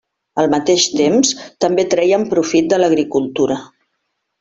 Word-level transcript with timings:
Al 0.43 0.47
mateix 0.53 0.85
temps, 1.01 1.35
també 1.67 1.87
treien 1.95 2.27
profit 2.35 2.75
de 2.75 2.83
l'agricultura. 2.85 3.65